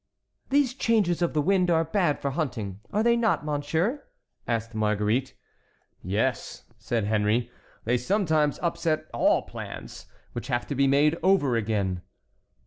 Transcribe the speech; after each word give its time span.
"These 0.49 0.73
changes 0.73 1.21
of 1.21 1.33
the 1.33 1.43
wind 1.43 1.69
are 1.69 1.83
bad 1.85 2.19
for 2.19 2.31
hunting, 2.31 2.79
are 2.91 3.03
they 3.03 3.15
not, 3.15 3.45
monsieur?" 3.45 4.03
asked 4.47 4.73
Marguerite. 4.73 5.35
"Yes," 6.01 6.63
said 6.79 7.03
Henry; 7.03 7.51
"they 7.83 7.99
sometimes 7.99 8.57
upset 8.63 9.07
all 9.13 9.43
plans, 9.43 10.07
which 10.33 10.47
have 10.47 10.65
to 10.69 10.73
be 10.73 10.87
made 10.87 11.19
over 11.21 11.55
again." 11.55 12.01